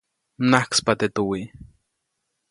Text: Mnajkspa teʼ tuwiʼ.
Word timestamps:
Mnajkspa 0.47 0.91
teʼ 0.99 1.13
tuwiʼ. 1.15 1.47